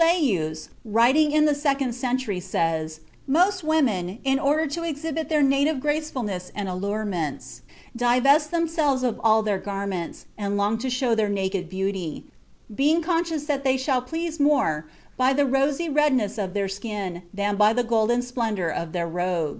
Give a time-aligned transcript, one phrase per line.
[0.03, 5.79] Apuleius, writing in the second century, says: "Most women, in order to exhibit their native
[5.79, 7.61] gracefulness and allurements,
[7.95, 12.25] divest themselves of all their garments, and long to show their naked beauty,
[12.73, 17.55] being conscious that they shall please more by the rosy redness of their skin than
[17.55, 19.49] by the golden splendor of their robes."